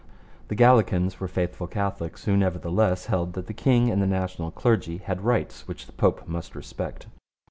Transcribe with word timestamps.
The 0.47 0.55
Gallicans 0.55 1.19
were 1.19 1.27
faithful 1.27 1.67
Catholics 1.67 2.25
who 2.25 2.35
nevertheless 2.35 3.05
held 3.05 3.33
that 3.33 3.45
the 3.45 3.53
king 3.53 3.91
and 3.91 4.01
the 4.01 4.07
national 4.07 4.49
clergy 4.49 4.97
had 4.97 5.21
rights 5.21 5.67
which 5.67 5.85
the 5.85 5.91
Pope 5.91 6.27
must 6.27 6.55
respect. 6.55 7.05